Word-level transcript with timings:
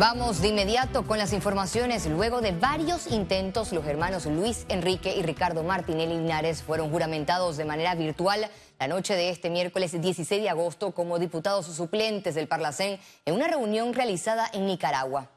Vamos 0.00 0.40
de 0.40 0.48
inmediato 0.48 1.06
con 1.06 1.18
las 1.18 1.34
informaciones. 1.34 2.06
Luego 2.06 2.40
de 2.40 2.52
varios 2.52 3.06
intentos, 3.08 3.70
los 3.70 3.84
hermanos 3.84 4.24
Luis 4.24 4.64
Enrique 4.70 5.14
y 5.14 5.20
Ricardo 5.20 5.62
Martinelli 5.62 6.16
Linares 6.16 6.62
fueron 6.62 6.90
juramentados 6.90 7.58
de 7.58 7.66
manera 7.66 7.94
virtual 7.94 8.48
la 8.78 8.88
noche 8.88 9.14
de 9.14 9.28
este 9.28 9.50
miércoles 9.50 9.92
16 10.00 10.42
de 10.42 10.48
agosto 10.48 10.92
como 10.92 11.18
diputados 11.18 11.66
suplentes 11.66 12.34
del 12.34 12.48
Parlacén 12.48 12.98
en 13.26 13.34
una 13.34 13.46
reunión 13.46 13.92
realizada 13.92 14.48
en 14.54 14.64
Nicaragua. 14.64 15.28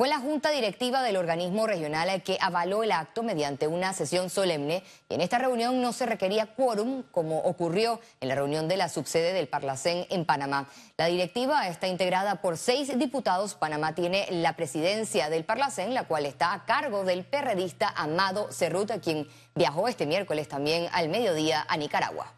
Fue 0.00 0.08
la 0.08 0.20
Junta 0.20 0.50
Directiva 0.50 1.02
del 1.02 1.16
organismo 1.16 1.66
regional 1.66 2.22
que 2.22 2.38
avaló 2.40 2.84
el 2.84 2.92
acto 2.92 3.24
mediante 3.24 3.66
una 3.66 3.92
sesión 3.92 4.30
solemne 4.30 4.84
y 5.08 5.14
en 5.14 5.20
esta 5.20 5.38
reunión 5.38 5.82
no 5.82 5.92
se 5.92 6.06
requería 6.06 6.54
quórum 6.54 7.02
como 7.10 7.38
ocurrió 7.40 7.98
en 8.20 8.28
la 8.28 8.36
reunión 8.36 8.68
de 8.68 8.76
la 8.76 8.88
subsede 8.88 9.32
del 9.32 9.48
Parlacén 9.48 10.06
en 10.10 10.24
Panamá. 10.24 10.68
La 10.96 11.06
directiva 11.06 11.66
está 11.66 11.88
integrada 11.88 12.36
por 12.36 12.58
seis 12.58 12.96
diputados. 12.96 13.56
Panamá 13.56 13.96
tiene 13.96 14.28
la 14.30 14.52
presidencia 14.52 15.30
del 15.30 15.44
Parlacén, 15.44 15.92
la 15.94 16.04
cual 16.04 16.26
está 16.26 16.52
a 16.52 16.64
cargo 16.64 17.02
del 17.02 17.24
perredista 17.24 17.92
Amado 17.96 18.52
Cerruta, 18.52 19.00
quien 19.00 19.26
viajó 19.56 19.88
este 19.88 20.06
miércoles 20.06 20.46
también 20.46 20.86
al 20.92 21.08
mediodía 21.08 21.66
a 21.68 21.76
Nicaragua. 21.76 22.37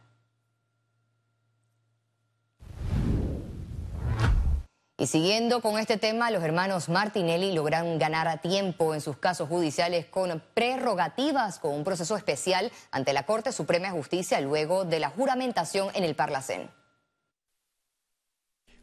Y 5.01 5.07
siguiendo 5.07 5.63
con 5.63 5.79
este 5.79 5.97
tema, 5.97 6.31
los 6.31 6.45
hermanos 6.45 6.91
Martinelli 6.91 7.53
lograron 7.53 7.99
ganar 7.99 8.29
a 8.29 8.37
tiempo 8.37 8.93
en 8.93 9.01
sus 9.01 9.17
casos 9.17 9.49
judiciales 9.49 10.05
con 10.05 10.43
prerrogativas 10.53 11.59
con 11.59 11.73
un 11.73 11.85
proceso 11.85 12.19
especial 12.19 12.71
ante 12.91 13.15
la 13.15 13.25
Corte 13.25 13.51
Suprema 13.51 13.87
de 13.87 13.95
Justicia 13.95 14.43
luego 14.43 14.85
de 14.85 15.01
la 15.01 15.09
juramentación 15.09 15.89
en 15.95 16.05
el 16.05 16.15
Parlacén. 16.15 16.69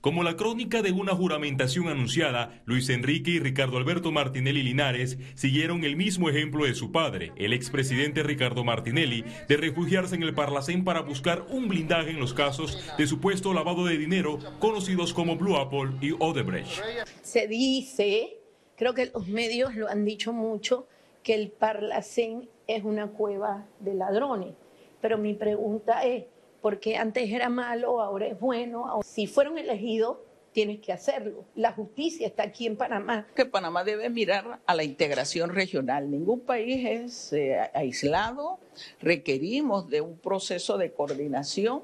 Como 0.07 0.23
la 0.23 0.37
crónica 0.37 0.81
de 0.81 0.93
una 0.93 1.13
juramentación 1.13 1.89
anunciada, 1.89 2.61
Luis 2.63 2.87
Enrique 2.87 3.31
y 3.31 3.39
Ricardo 3.39 3.75
Alberto 3.75 4.09
Martinelli 4.13 4.63
Linares 4.63 5.17
siguieron 5.35 5.83
el 5.83 5.97
mismo 5.97 6.29
ejemplo 6.29 6.63
de 6.63 6.75
su 6.75 6.93
padre, 6.93 7.33
el 7.35 7.51
expresidente 7.51 8.23
Ricardo 8.23 8.63
Martinelli, 8.63 9.25
de 9.49 9.57
refugiarse 9.57 10.15
en 10.15 10.23
el 10.23 10.33
Parlacén 10.33 10.85
para 10.85 11.01
buscar 11.01 11.45
un 11.49 11.67
blindaje 11.67 12.11
en 12.11 12.21
los 12.21 12.33
casos 12.33 12.81
de 12.97 13.05
supuesto 13.05 13.53
lavado 13.53 13.83
de 13.83 13.97
dinero 13.97 14.39
conocidos 14.59 15.13
como 15.13 15.35
Blue 15.35 15.57
Apple 15.57 15.97
y 15.99 16.13
Odebrecht. 16.13 16.81
Se 17.21 17.45
dice, 17.49 18.37
creo 18.77 18.93
que 18.93 19.07
los 19.07 19.27
medios 19.27 19.75
lo 19.75 19.89
han 19.89 20.05
dicho 20.05 20.31
mucho, 20.31 20.87
que 21.21 21.33
el 21.33 21.49
Parlacén 21.49 22.47
es 22.65 22.85
una 22.85 23.07
cueva 23.07 23.67
de 23.81 23.93
ladrones. 23.93 24.53
Pero 25.01 25.17
mi 25.17 25.33
pregunta 25.33 26.05
es, 26.05 26.23
porque 26.67 26.97
antes 26.97 27.31
era 27.31 27.47
malo, 27.47 28.01
ahora 28.01 28.27
es 28.27 28.37
bueno. 28.37 28.99
Si 29.01 29.25
fueron 29.25 29.57
elegidos, 29.57 30.17
tienes 30.51 30.81
que 30.81 30.91
hacerlo. 30.91 31.45
La 31.55 31.71
justicia 31.71 32.27
está 32.27 32.43
aquí 32.43 32.67
en 32.67 32.75
Panamá. 32.75 33.25
Que 33.33 33.45
Panamá 33.45 33.85
debe 33.85 34.09
mirar 34.09 34.59
a 34.65 34.75
la 34.75 34.83
integración 34.83 35.51
regional. 35.51 36.11
Ningún 36.11 36.41
país 36.41 36.85
es 36.85 37.31
eh, 37.31 37.57
aislado, 37.73 38.59
requerimos 38.99 39.89
de 39.89 40.01
un 40.01 40.17
proceso 40.17 40.77
de 40.77 40.91
coordinación. 40.91 41.83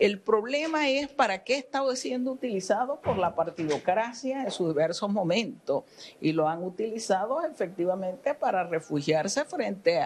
El 0.00 0.18
problema 0.18 0.90
es 0.90 1.06
para 1.06 1.44
qué 1.44 1.58
está 1.58 1.84
siendo 1.94 2.32
utilizado 2.32 3.00
por 3.00 3.18
la 3.18 3.36
partidocracia 3.36 4.42
en 4.42 4.50
sus 4.50 4.70
diversos 4.70 5.08
momentos 5.08 5.84
y 6.20 6.32
lo 6.32 6.48
han 6.48 6.64
utilizado 6.64 7.44
efectivamente 7.44 8.34
para 8.34 8.64
refugiarse 8.64 9.44
frente 9.44 10.00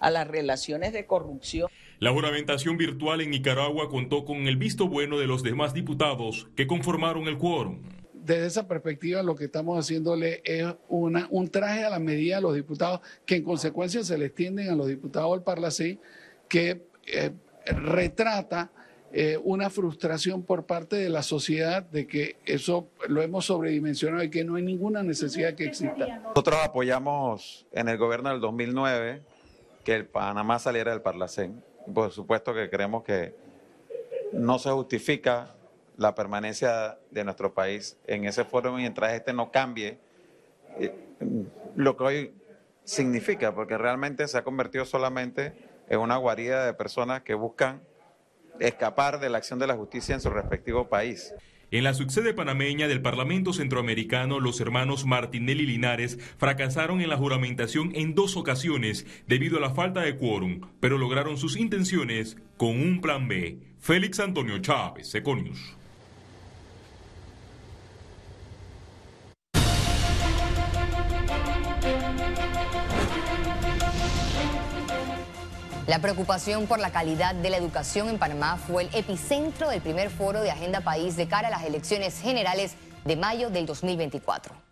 a 0.00 0.10
las 0.10 0.26
relaciones 0.26 0.92
de 0.92 1.06
corrupción. 1.06 1.68
La 2.00 2.12
juramentación 2.12 2.78
virtual 2.78 3.20
en 3.20 3.28
Nicaragua 3.28 3.90
contó 3.90 4.24
con 4.24 4.46
el 4.46 4.56
visto 4.56 4.88
bueno 4.88 5.18
de 5.18 5.26
los 5.26 5.42
demás 5.42 5.74
diputados 5.74 6.48
que 6.56 6.66
conformaron 6.66 7.28
el 7.28 7.36
quórum. 7.36 7.82
Desde 8.14 8.46
esa 8.46 8.66
perspectiva, 8.66 9.22
lo 9.22 9.36
que 9.36 9.44
estamos 9.44 9.78
haciéndole 9.78 10.40
es 10.42 10.66
una, 10.88 11.28
un 11.30 11.50
traje 11.50 11.84
a 11.84 11.90
la 11.90 11.98
medida 11.98 12.38
a 12.38 12.40
los 12.40 12.54
diputados, 12.54 13.02
que 13.26 13.36
en 13.36 13.44
consecuencia 13.44 14.02
se 14.02 14.16
les 14.16 14.34
tienden 14.34 14.70
a 14.70 14.74
los 14.74 14.86
diputados 14.86 15.32
del 15.32 15.42
Parlacén, 15.42 16.00
que 16.48 16.86
eh, 17.06 17.32
retrata 17.66 18.70
eh, 19.12 19.38
una 19.44 19.68
frustración 19.68 20.42
por 20.42 20.64
parte 20.64 20.96
de 20.96 21.10
la 21.10 21.22
sociedad 21.22 21.82
de 21.82 22.06
que 22.06 22.36
eso 22.46 22.88
lo 23.08 23.20
hemos 23.20 23.44
sobredimensionado 23.44 24.22
y 24.22 24.30
que 24.30 24.42
no 24.42 24.54
hay 24.54 24.62
ninguna 24.62 25.02
necesidad 25.02 25.52
que 25.52 25.64
exista. 25.64 26.06
Nosotros 26.20 26.60
apoyamos 26.64 27.66
en 27.72 27.90
el 27.90 27.98
gobierno 27.98 28.30
del 28.30 28.40
2009 28.40 29.20
que 29.84 29.96
el 29.96 30.06
Panamá 30.06 30.58
saliera 30.58 30.92
del 30.92 31.02
Parlacén 31.02 31.62
por 31.92 32.12
supuesto 32.12 32.54
que 32.54 32.70
creemos 32.70 33.04
que 33.04 33.34
no 34.32 34.58
se 34.58 34.70
justifica 34.70 35.54
la 35.96 36.14
permanencia 36.14 36.98
de 37.10 37.24
nuestro 37.24 37.52
país 37.52 37.98
en 38.06 38.24
ese 38.24 38.44
foro 38.44 38.72
mientras 38.72 39.12
este 39.12 39.32
no 39.32 39.50
cambie 39.50 39.98
eh, 40.78 40.94
lo 41.76 41.96
que 41.96 42.04
hoy 42.04 42.34
significa, 42.84 43.54
porque 43.54 43.76
realmente 43.78 44.26
se 44.26 44.38
ha 44.38 44.42
convertido 44.42 44.84
solamente 44.84 45.52
en 45.88 46.00
una 46.00 46.16
guarida 46.16 46.64
de 46.64 46.74
personas 46.74 47.22
que 47.22 47.34
buscan 47.34 47.82
escapar 48.58 49.20
de 49.20 49.28
la 49.28 49.38
acción 49.38 49.58
de 49.58 49.66
la 49.66 49.76
justicia 49.76 50.14
en 50.14 50.20
su 50.20 50.30
respectivo 50.30 50.88
país. 50.88 51.34
En 51.72 51.84
la 51.84 51.94
subsede 51.94 52.34
panameña 52.34 52.88
del 52.88 53.00
Parlamento 53.00 53.52
Centroamericano, 53.52 54.40
los 54.40 54.60
hermanos 54.60 55.06
Martinelli 55.06 55.66
Linares 55.66 56.18
fracasaron 56.36 57.00
en 57.00 57.08
la 57.08 57.16
juramentación 57.16 57.92
en 57.94 58.16
dos 58.16 58.36
ocasiones 58.36 59.06
debido 59.28 59.58
a 59.58 59.60
la 59.60 59.70
falta 59.70 60.00
de 60.00 60.16
quórum, 60.16 60.62
pero 60.80 60.98
lograron 60.98 61.36
sus 61.36 61.56
intenciones 61.56 62.36
con 62.56 62.70
un 62.70 63.00
plan 63.00 63.28
B. 63.28 63.58
Félix 63.78 64.18
Antonio 64.18 64.58
Chávez, 64.58 65.14
Econius. 65.14 65.79
La 75.90 75.98
preocupación 75.98 76.68
por 76.68 76.78
la 76.78 76.92
calidad 76.92 77.34
de 77.34 77.50
la 77.50 77.56
educación 77.56 78.08
en 78.08 78.20
Panamá 78.20 78.58
fue 78.58 78.84
el 78.84 78.94
epicentro 78.94 79.68
del 79.68 79.80
primer 79.80 80.08
foro 80.08 80.40
de 80.40 80.52
Agenda 80.52 80.82
País 80.82 81.16
de 81.16 81.26
cara 81.26 81.48
a 81.48 81.50
las 81.50 81.64
elecciones 81.64 82.20
generales 82.20 82.76
de 83.04 83.16
mayo 83.16 83.50
del 83.50 83.66
2024 83.66 84.69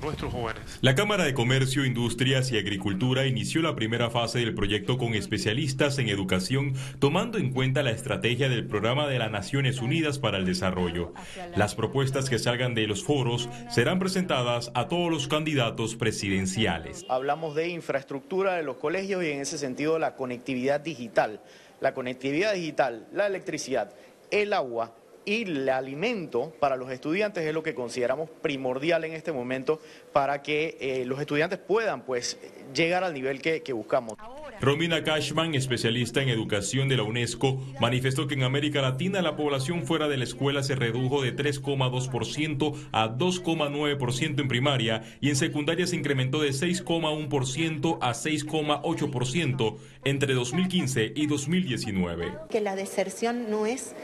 nuestros 0.00 0.32
jóvenes. 0.32 0.78
La 0.80 0.94
Cámara 0.94 1.24
de 1.24 1.34
Comercio, 1.34 1.84
Industrias 1.84 2.50
y 2.52 2.58
Agricultura 2.58 3.26
inició 3.26 3.62
la 3.62 3.74
primera 3.74 4.10
fase 4.10 4.38
del 4.40 4.54
proyecto 4.54 4.98
con 4.98 5.14
especialistas 5.14 5.98
en 5.98 6.08
educación, 6.08 6.74
tomando 6.98 7.38
en 7.38 7.52
cuenta 7.52 7.82
la 7.82 7.90
estrategia 7.90 8.48
del 8.48 8.66
Programa 8.66 9.08
de 9.08 9.18
las 9.18 9.30
Naciones 9.30 9.80
Unidas 9.80 10.18
para 10.18 10.38
el 10.38 10.44
Desarrollo. 10.44 11.12
Las 11.56 11.74
propuestas 11.74 12.28
que 12.28 12.38
salgan 12.38 12.74
de 12.74 12.86
los 12.86 13.04
foros 13.04 13.48
serán 13.70 13.98
presentadas 13.98 14.70
a 14.74 14.88
todos 14.88 15.10
los 15.10 15.28
candidatos 15.28 15.96
presidenciales. 15.96 17.04
Hablamos 17.08 17.54
de 17.54 17.68
infraestructura 17.68 18.54
de 18.54 18.62
los 18.62 18.76
colegios 18.76 19.22
y 19.24 19.30
en 19.30 19.40
ese 19.40 19.58
sentido 19.58 19.98
la 19.98 20.16
conectividad 20.16 20.80
digital. 20.80 21.40
La 21.80 21.92
conectividad 21.92 22.54
digital, 22.54 23.06
la 23.12 23.26
electricidad, 23.26 23.92
el 24.30 24.52
agua, 24.52 24.94
y 25.26 25.42
el 25.42 25.68
alimento 25.68 26.54
para 26.60 26.76
los 26.76 26.90
estudiantes 26.90 27.44
es 27.44 27.52
lo 27.52 27.62
que 27.62 27.74
consideramos 27.74 28.30
primordial 28.40 29.04
en 29.04 29.12
este 29.12 29.32
momento 29.32 29.80
para 30.12 30.40
que 30.40 30.78
eh, 30.80 31.04
los 31.04 31.20
estudiantes 31.20 31.58
puedan 31.58 32.02
pues 32.02 32.38
llegar 32.72 33.04
al 33.04 33.12
nivel 33.12 33.42
que, 33.42 33.62
que 33.62 33.72
buscamos. 33.72 34.16
Romina 34.60 35.04
Cashman, 35.04 35.54
especialista 35.54 36.22
en 36.22 36.30
educación 36.30 36.88
de 36.88 36.96
la 36.96 37.02
UNESCO, 37.02 37.60
manifestó 37.78 38.26
que 38.26 38.34
en 38.34 38.44
América 38.44 38.80
Latina 38.80 39.20
la 39.20 39.36
población 39.36 39.84
fuera 39.84 40.08
de 40.08 40.16
la 40.16 40.24
escuela 40.24 40.62
se 40.62 40.76
redujo 40.76 41.22
de 41.22 41.36
3,2% 41.36 42.88
a 42.92 43.08
2,9% 43.10 44.40
en 44.40 44.48
primaria 44.48 45.02
y 45.20 45.28
en 45.28 45.36
secundaria 45.36 45.86
se 45.86 45.96
incrementó 45.96 46.40
de 46.40 46.50
6,1% 46.50 47.98
a 48.00 48.12
6,8% 48.12 49.76
entre 50.04 50.34
2015 50.34 51.12
y 51.14 51.26
2019. 51.26 52.32
Que 52.48 52.60
la 52.60 52.76
deserción 52.76 53.50
no 53.50 53.66
es 53.66 53.94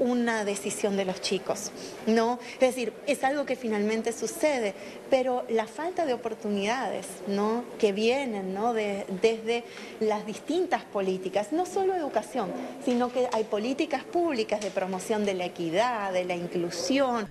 una 0.00 0.44
decisión 0.44 0.96
de 0.96 1.04
los 1.04 1.20
chicos, 1.20 1.70
¿no? 2.06 2.40
Es 2.54 2.60
decir, 2.60 2.92
es 3.06 3.22
algo 3.22 3.44
que 3.44 3.54
finalmente 3.54 4.12
sucede, 4.12 4.74
pero 5.10 5.44
la 5.48 5.66
falta 5.66 6.06
de 6.06 6.14
oportunidades, 6.14 7.06
¿no? 7.28 7.64
Que 7.78 7.92
vienen, 7.92 8.52
¿no? 8.54 8.72
desde 8.72 9.64
las 10.00 10.26
distintas 10.26 10.84
políticas, 10.84 11.52
no 11.52 11.66
solo 11.66 11.94
educación, 11.94 12.50
sino 12.84 13.12
que 13.12 13.28
hay 13.32 13.44
políticas 13.44 14.04
públicas 14.04 14.60
de 14.60 14.70
promoción 14.70 15.24
de 15.24 15.34
la 15.34 15.44
equidad, 15.44 16.12
de 16.12 16.24
la 16.24 16.34
inclusión. 16.34 17.28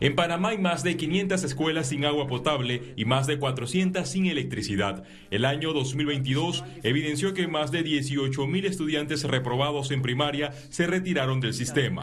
En 0.00 0.14
Panamá 0.14 0.50
hay 0.50 0.58
más 0.58 0.82
de 0.82 0.96
500 0.96 1.44
escuelas 1.44 1.88
sin 1.88 2.04
agua 2.04 2.26
potable 2.26 2.92
y 2.96 3.04
más 3.04 3.26
de 3.26 3.38
400 3.38 4.06
sin 4.06 4.26
electricidad. 4.26 5.04
El 5.30 5.44
año 5.44 5.72
2022 5.72 6.64
evidenció 6.82 7.32
que 7.32 7.46
más 7.46 7.70
de 7.70 7.82
18 7.82 8.46
mil 8.46 8.66
estudiantes 8.66 9.24
reprobados 9.24 9.90
en 9.90 10.02
primaria 10.02 10.52
se 10.68 10.86
retiraron 10.86 11.40
del 11.40 11.54
sistema. 11.54 12.01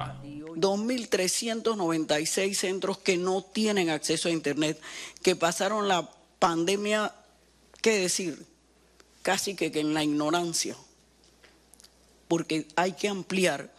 2.396 0.56 2.54
centros 2.54 2.98
que 2.98 3.18
no 3.18 3.42
tienen 3.42 3.90
acceso 3.90 4.30
a 4.30 4.32
Internet, 4.32 4.80
que 5.22 5.36
pasaron 5.36 5.88
la 5.88 6.10
pandemia, 6.40 7.14
¿qué 7.82 8.00
decir? 8.00 8.46
Casi 9.22 9.56
que, 9.56 9.72
en 9.74 9.94
la 9.94 10.04
ignorancia, 10.04 10.76
porque 12.28 12.68
hay 12.76 12.94
que 12.94 13.08
ampliar 13.08 13.72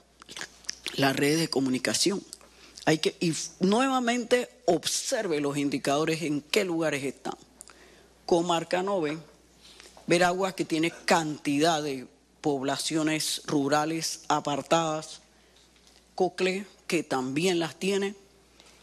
la 0.95 1.13
red 1.13 1.39
de 1.39 1.49
comunicación. 1.49 2.23
Hay 2.85 2.99
que, 2.99 3.17
y 3.21 3.35
nuevamente 3.61 4.49
observe 4.67 5.41
los 5.41 5.57
indicadores 5.57 6.23
en 6.23 6.41
qué 6.41 6.65
lugares 6.65 7.05
están. 7.05 7.37
Comarca 8.27 8.83
9, 8.83 9.19
Veragua 10.07 10.55
que 10.55 10.65
tiene 10.65 10.93
cantidad 11.05 11.83
de 11.83 12.07
poblaciones 12.41 13.43
rurales 13.47 14.23
apartadas, 14.29 15.21
Cocle 16.21 16.67
que 16.87 17.03
también 17.03 17.59
las 17.61 17.79
tiene 17.79 18.15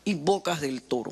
y 0.03 0.15
Bocas 0.15 0.59
del 0.59 0.81
Toro. 0.81 1.11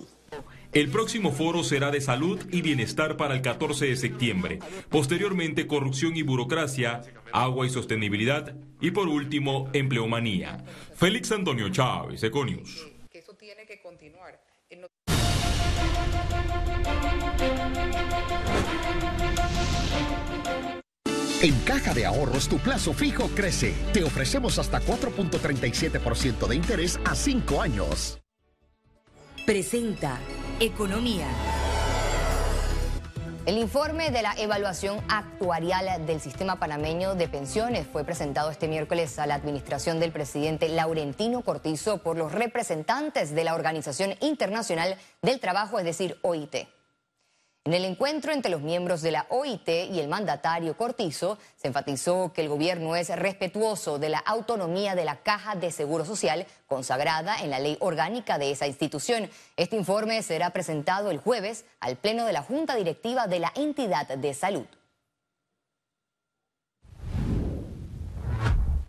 El 0.74 0.90
próximo 0.90 1.32
foro 1.32 1.64
será 1.64 1.92
de 1.92 2.02
salud 2.02 2.44
y 2.52 2.64
bienestar 2.64 3.16
para 3.16 3.36
el 3.36 3.44
14 3.44 3.86
de 3.86 3.96
septiembre. 3.96 4.58
Posteriormente, 4.90 5.68
corrupción 5.68 6.18
y 6.18 6.24
burocracia, 6.24 7.04
agua 7.32 7.68
y 7.68 7.70
sostenibilidad 7.70 8.56
y 8.82 8.90
por 8.90 9.08
último, 9.08 9.70
empleomanía. 9.74 10.66
Félix 10.96 11.32
Antonio 11.32 11.70
Chávez, 11.70 12.24
Econius. 12.24 12.88
eso 13.14 13.36
tiene 13.36 13.68
que 13.68 13.80
continuar. 13.80 14.42
En 14.72 14.82
Caja 21.66 21.94
de 21.94 22.06
Ahorros 22.06 22.48
tu 22.48 22.58
plazo 22.60 22.94
fijo 22.94 23.28
crece. 23.36 23.74
Te 23.92 24.04
ofrecemos 24.04 24.60
hasta 24.60 24.80
4.37% 24.82 26.48
de 26.48 26.56
interés 26.56 27.00
a 27.06 27.16
5 27.16 27.62
años. 27.62 28.20
Presenta 29.46 30.20
Economía. 30.60 31.28
El 33.46 33.60
informe 33.60 34.10
de 34.10 34.24
la 34.24 34.34
evaluación 34.38 35.00
actuarial 35.08 36.06
del 36.08 36.20
sistema 36.20 36.56
panameño 36.56 37.14
de 37.14 37.28
pensiones 37.28 37.86
fue 37.86 38.04
presentado 38.04 38.50
este 38.50 38.68
miércoles 38.68 39.20
a 39.20 39.28
la 39.28 39.36
administración 39.36 40.00
del 40.00 40.12
presidente 40.12 40.70
Laurentino 40.70 41.42
Cortizo 41.42 42.00
por 42.00 42.18
los 42.18 42.32
representantes 42.32 43.36
de 43.36 43.44
la 43.44 43.54
Organización 43.54 44.16
Internacional 44.22 44.98
del 45.22 45.40
Trabajo, 45.40 45.78
es 45.78 45.86
decir, 45.86 46.18
OIT. 46.24 46.68
En 47.68 47.74
el 47.74 47.84
encuentro 47.84 48.32
entre 48.32 48.52
los 48.52 48.62
miembros 48.62 49.02
de 49.02 49.10
la 49.10 49.26
OIT 49.30 49.68
y 49.90 50.00
el 50.00 50.08
mandatario 50.08 50.78
Cortizo, 50.78 51.40
se 51.56 51.68
enfatizó 51.68 52.32
que 52.32 52.42
el 52.42 52.48
gobierno 52.48 52.96
es 52.96 53.10
respetuoso 53.10 53.98
de 53.98 54.10
la 54.10 54.20
autonomía 54.20 54.94
de 54.94 55.04
la 55.04 55.24
Caja 55.24 55.56
de 55.56 55.72
Seguro 55.72 56.06
Social 56.06 56.46
consagrada 56.68 57.40
en 57.42 57.50
la 57.50 57.58
ley 57.58 57.76
orgánica 57.80 58.38
de 58.38 58.52
esa 58.52 58.68
institución. 58.68 59.32
Este 59.58 59.78
informe 59.78 60.22
será 60.22 60.52
presentado 60.52 61.10
el 61.10 61.18
jueves 61.18 61.66
al 61.80 61.96
Pleno 61.96 62.28
de 62.28 62.34
la 62.34 62.44
Junta 62.44 62.76
Directiva 62.76 63.26
de 63.26 63.40
la 63.40 63.52
entidad 63.56 64.10
de 64.10 64.34
salud. 64.36 64.68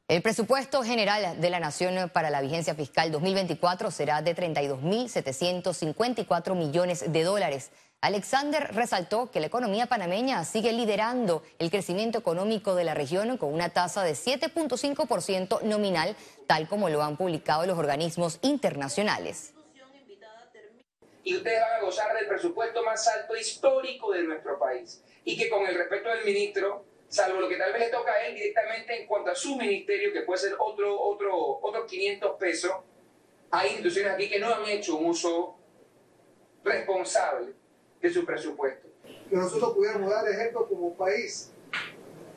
El 0.08 0.22
presupuesto 0.22 0.84
general 0.84 1.40
de 1.40 1.50
la 1.50 1.58
Nación 1.58 2.08
para 2.10 2.30
la 2.30 2.40
vigencia 2.40 2.76
fiscal 2.76 3.10
2024 3.10 3.90
será 3.90 4.22
de 4.22 4.36
32.754 4.36 6.54
millones 6.54 7.12
de 7.12 7.24
dólares. 7.24 7.72
Alexander 8.00 8.72
resaltó 8.72 9.32
que 9.32 9.40
la 9.40 9.46
economía 9.46 9.86
panameña 9.86 10.44
sigue 10.44 10.72
liderando 10.72 11.42
el 11.58 11.72
crecimiento 11.72 12.18
económico 12.18 12.76
de 12.76 12.84
la 12.84 12.94
región 12.94 13.36
con 13.36 13.52
una 13.52 13.70
tasa 13.70 14.04
de 14.04 14.12
7.5% 14.12 15.62
nominal, 15.62 16.14
tal 16.46 16.68
como 16.68 16.88
lo 16.88 17.02
han 17.02 17.16
publicado 17.16 17.66
los 17.66 17.76
organismos 17.76 18.38
internacionales. 18.42 19.54
Y 21.24 21.36
ustedes 21.36 21.60
van 21.60 21.80
a 21.80 21.82
gozar 21.84 22.14
del 22.14 22.28
presupuesto 22.28 22.84
más 22.84 23.08
alto 23.08 23.34
histórico 23.34 24.12
de 24.12 24.22
nuestro 24.22 24.56
país. 24.56 25.02
Y 25.24 25.36
que 25.36 25.50
con 25.50 25.66
el 25.66 25.74
respeto 25.74 26.10
del 26.10 26.24
ministro, 26.24 26.84
salvo 27.16 27.40
lo 27.40 27.48
que 27.48 27.56
tal 27.56 27.72
vez 27.72 27.80
le 27.80 27.88
toca 27.88 28.12
a 28.12 28.26
él 28.26 28.34
directamente 28.34 29.00
en 29.00 29.06
cuanto 29.06 29.30
a 29.30 29.34
su 29.34 29.56
ministerio, 29.56 30.12
que 30.12 30.20
puede 30.20 30.38
ser 30.38 30.54
otro, 30.58 31.00
otro, 31.00 31.58
otros 31.62 31.86
500 31.90 32.36
pesos, 32.38 32.72
hay 33.50 33.70
instituciones 33.70 34.12
aquí 34.12 34.28
que 34.28 34.38
no 34.38 34.54
han 34.54 34.66
hecho 34.66 34.98
un 34.98 35.06
uso 35.06 35.56
responsable 36.62 37.54
de 38.02 38.10
su 38.10 38.26
presupuesto. 38.26 38.88
Que 39.30 39.36
nosotros 39.36 39.74
pudiéramos 39.74 40.10
dar 40.10 40.28
ejemplo 40.28 40.68
como 40.68 40.94
país 40.94 41.50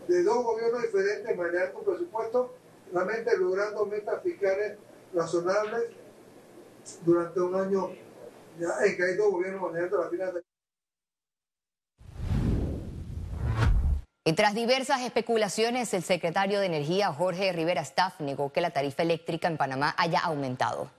de 0.07 0.23
dos 0.23 0.43
gobiernos 0.43 0.81
diferentes 0.81 1.35
manejando 1.35 1.79
un 1.79 1.85
presupuesto, 1.85 2.55
realmente 2.93 3.37
logrando 3.37 3.85
metas 3.85 4.23
fiscales 4.23 4.77
razonables 5.13 5.89
durante 7.03 7.39
un 7.41 7.55
año 7.55 7.89
en 7.89 8.97
que 8.97 9.03
hay 9.03 9.15
dos 9.15 9.31
gobiernos 9.31 9.61
manejando 9.61 10.03
la 10.03 10.09
finanzas. 10.09 10.48
Y 14.29 14.33
tras 14.33 14.53
diversas 14.53 15.01
especulaciones, 15.01 15.91
el 15.95 16.03
secretario 16.03 16.59
de 16.59 16.67
Energía, 16.67 17.11
Jorge 17.11 17.51
Rivera 17.51 17.81
Staff, 17.81 18.19
negó 18.19 18.53
que 18.53 18.61
la 18.61 18.69
tarifa 18.69 19.01
eléctrica 19.01 19.47
en 19.47 19.57
Panamá 19.57 19.95
haya 19.97 20.19
aumentado. 20.19 20.91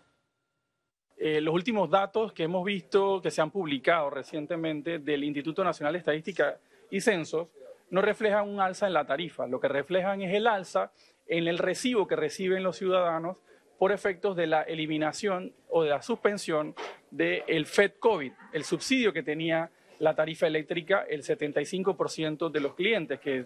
Eh, 1.17 1.41
los 1.41 1.55
últimos 1.55 1.89
datos 1.89 2.33
que 2.33 2.43
hemos 2.43 2.65
visto 2.65 3.23
que 3.23 3.31
se 3.31 3.41
han 3.41 3.53
publicado 3.53 4.11
recientemente 4.11 4.99
del 4.99 5.23
Instituto 5.23 5.63
Nacional 5.63 5.93
de 5.93 6.01
Estadística 6.01 6.59
y 6.91 7.01
Censos 7.01 7.47
no 7.91 8.03
reflejan 8.03 8.49
un 8.49 8.59
alza 8.59 8.89
en 8.89 8.95
la 8.95 9.07
tarifa, 9.07 9.47
lo 9.47 9.61
que 9.61 9.69
reflejan 9.69 10.23
es 10.23 10.35
el 10.35 10.49
alza 10.49 10.91
en 11.29 11.47
el 11.47 11.59
recibo 11.59 12.09
que 12.09 12.17
reciben 12.17 12.65
los 12.65 12.79
ciudadanos 12.79 13.37
por 13.79 13.93
efectos 13.93 14.35
de 14.35 14.49
la 14.49 14.63
eliminación 14.63 15.55
o 15.69 15.85
de 15.85 15.91
la 15.91 16.03
suspensión 16.03 16.75
del 17.13 17.65
FED 17.67 17.93
COVID, 18.01 18.33
el 18.53 18.65
subsidio 18.65 19.13
que 19.13 19.23
tenía 19.23 19.71
la 20.01 20.15
tarifa 20.15 20.47
eléctrica 20.47 21.05
el 21.09 21.23
75% 21.23 22.51
de 22.51 22.61
los 22.61 22.75
clientes, 22.75 23.21
que 23.21 23.45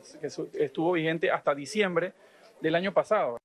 estuvo 0.55 0.93
vigente 0.93 1.31
hasta 1.31 1.55
diciembre 1.55 2.15
del 2.61 2.75
año 2.77 2.93
pasado. 2.93 3.39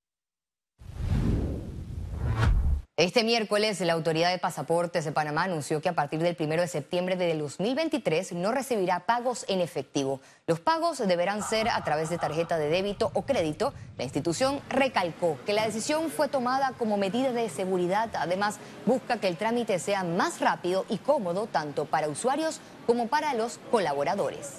Este 2.99 3.23
miércoles, 3.23 3.79
la 3.79 3.93
Autoridad 3.93 4.29
de 4.29 4.39
Pasaportes 4.39 5.05
de 5.05 5.13
Panamá 5.13 5.43
anunció 5.43 5.79
que 5.79 5.87
a 5.87 5.95
partir 5.95 6.19
del 6.19 6.35
1 6.37 6.57
de 6.57 6.67
septiembre 6.67 7.15
de 7.15 7.33
2023 7.37 8.33
no 8.33 8.51
recibirá 8.51 9.05
pagos 9.05 9.45
en 9.47 9.61
efectivo. 9.61 10.19
Los 10.47 10.59
pagos 10.59 10.97
deberán 10.97 11.41
ser 11.41 11.69
a 11.69 11.81
través 11.85 12.09
de 12.09 12.17
tarjeta 12.17 12.57
de 12.57 12.67
débito 12.67 13.09
o 13.13 13.21
crédito. 13.21 13.73
La 13.97 14.03
institución 14.03 14.59
recalcó 14.67 15.37
que 15.45 15.53
la 15.53 15.63
decisión 15.63 16.09
fue 16.09 16.27
tomada 16.27 16.73
como 16.77 16.97
medida 16.97 17.31
de 17.31 17.47
seguridad. 17.47 18.09
Además, 18.15 18.59
busca 18.85 19.15
que 19.15 19.29
el 19.29 19.37
trámite 19.37 19.79
sea 19.79 20.03
más 20.03 20.41
rápido 20.41 20.85
y 20.89 20.97
cómodo 20.97 21.47
tanto 21.47 21.85
para 21.85 22.09
usuarios 22.09 22.59
como 22.85 23.07
para 23.07 23.33
los 23.33 23.59
colaboradores. 23.71 24.57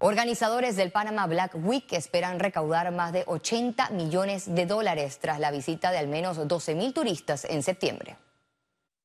Organizadores 0.00 0.76
del 0.76 0.92
Panama 0.92 1.26
Black 1.26 1.56
Week 1.56 1.92
esperan 1.92 2.38
recaudar 2.38 2.92
más 2.92 3.12
de 3.12 3.24
80 3.26 3.90
millones 3.90 4.54
de 4.54 4.64
dólares 4.64 5.18
tras 5.20 5.40
la 5.40 5.50
visita 5.50 5.90
de 5.90 5.98
al 5.98 6.06
menos 6.06 6.46
12 6.46 6.76
mil 6.76 6.94
turistas 6.94 7.44
en 7.44 7.64
septiembre. 7.64 8.16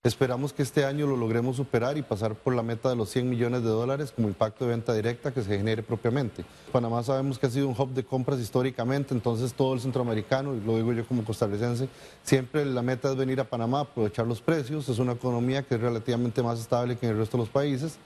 Esperamos 0.04 0.54
que 0.54 0.62
este 0.62 0.86
año 0.86 1.08
lo 1.08 1.17
logremos 1.17 1.56
superar 1.56 1.98
y 1.98 2.03
pasar 2.03 2.36
por 2.36 2.53
la 2.53 2.62
meta 2.62 2.89
de 2.89 2.96
los 2.96 3.10
100 3.10 3.27
millones 3.27 3.63
de 3.63 3.70
dólares 3.70 4.12
como 4.12 4.27
impacto 4.27 4.65
de 4.65 4.72
venta 4.72 4.94
directa 4.94 5.34
que 5.34 5.41
se 5.41 5.58
genere 5.58 5.82
propiamente. 5.82 6.46
Panamá 6.72 7.01
sabemos 7.01 7.39
que 7.39 7.48
ha 7.48 7.50
sido 7.50 7.70
un 7.70 7.75
hub 7.75 7.94
de 7.94 8.03
compras 8.03 8.39
históricamente, 8.39 9.15
entonces 9.15 9.53
todo 9.53 9.74
el 9.74 9.79
centroamericano, 9.79 10.53
y 10.53 10.60
lo 10.60 10.75
digo 10.75 10.94
yo 10.94 11.08
como 11.08 11.24
costarricense, 11.25 11.88
siempre 12.22 12.65
la 12.65 12.84
meta 12.84 13.10
es 13.10 13.15
venir 13.15 13.39
a 13.39 13.46
Panamá, 13.46 13.79
aprovechar 13.79 14.27
los 14.27 14.41
precios, 14.41 14.88
es 14.89 15.00
una 15.00 15.13
economía 15.13 15.63
que 15.63 15.74
es 15.74 15.82
relativamente 15.82 16.44
más 16.44 16.60
estable 16.60 16.98
que 16.98 17.08
en 17.08 17.13
el 17.13 17.17
resto 17.17 17.38
de 17.38 17.44
los 17.44 17.50
países. 17.50 17.98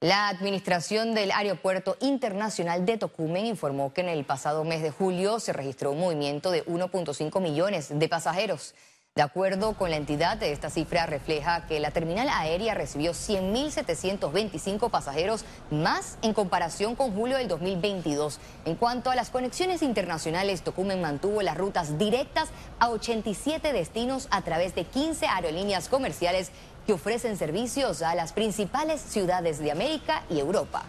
La 0.00 0.28
administración 0.28 1.12
del 1.12 1.32
Aeropuerto 1.32 1.96
Internacional 1.98 2.86
de 2.86 2.98
Tocumen 2.98 3.46
informó 3.46 3.92
que 3.92 4.02
en 4.02 4.08
el 4.08 4.24
pasado 4.24 4.62
mes 4.62 4.80
de 4.80 4.92
julio 4.92 5.40
se 5.40 5.52
registró 5.52 5.90
un 5.90 5.98
movimiento 5.98 6.52
de 6.52 6.64
1.5 6.66 7.40
millones 7.40 7.88
de 7.98 8.08
pasajeros. 8.08 8.76
De 9.16 9.22
acuerdo 9.22 9.72
con 9.72 9.90
la 9.90 9.96
entidad, 9.96 10.40
esta 10.40 10.70
cifra 10.70 11.06
refleja 11.06 11.66
que 11.66 11.80
la 11.80 11.90
terminal 11.90 12.28
aérea 12.28 12.74
recibió 12.74 13.10
100.725 13.10 14.88
pasajeros 14.88 15.44
más 15.72 16.16
en 16.22 16.32
comparación 16.32 16.94
con 16.94 17.12
julio 17.12 17.36
del 17.36 17.48
2022. 17.48 18.38
En 18.66 18.76
cuanto 18.76 19.10
a 19.10 19.16
las 19.16 19.30
conexiones 19.30 19.82
internacionales, 19.82 20.62
Tocumen 20.62 21.00
mantuvo 21.00 21.42
las 21.42 21.58
rutas 21.58 21.98
directas 21.98 22.50
a 22.78 22.90
87 22.90 23.72
destinos 23.72 24.28
a 24.30 24.42
través 24.42 24.76
de 24.76 24.84
15 24.84 25.26
aerolíneas 25.26 25.88
comerciales 25.88 26.52
que 26.88 26.94
ofrecen 26.94 27.36
servicios 27.36 28.00
a 28.00 28.14
las 28.14 28.32
principales 28.32 29.02
ciudades 29.02 29.58
de 29.58 29.70
América 29.70 30.22
y 30.30 30.38
Europa. 30.38 30.86